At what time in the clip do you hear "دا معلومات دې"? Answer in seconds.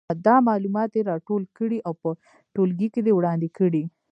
0.25-1.01